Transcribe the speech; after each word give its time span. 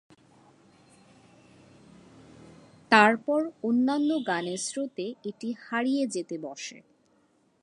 তারপর 2.91 3.41
অন্যান্য 3.63 4.09
গানের 4.27 4.57
স্রোতে 4.57 5.05
এটি 5.23 5.49
হারিয়ে 5.59 6.03
যেতে 6.07 6.35
বসে। 6.37 6.77